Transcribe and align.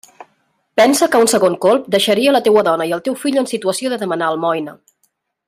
Pensa 0.79 1.07
que 1.15 1.19
un 1.25 1.29
segon 1.33 1.57
colp 1.65 1.85
deixaria 1.97 2.33
la 2.37 2.41
teua 2.47 2.63
dona 2.69 2.89
i 2.93 2.95
el 2.99 3.05
teu 3.09 3.19
fill 3.27 3.39
en 3.43 3.51
situació 3.53 3.93
de 3.95 4.01
demanar 4.07 4.31
almoina. 4.33 4.77